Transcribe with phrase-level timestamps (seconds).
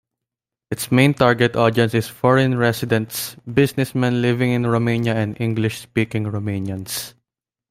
[0.71, 7.13] Its main target audience is foreign residents, businessmen living in Romania and English-speaking Romanians.